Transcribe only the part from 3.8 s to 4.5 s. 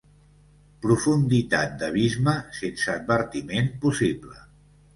possible.